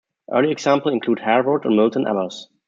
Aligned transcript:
Early 0.31 0.49
examples 0.51 0.93
include 0.95 1.19
Harewood 1.19 1.63
and 1.63 1.75
Milton 1.75 2.07
Abbas. 2.07 2.47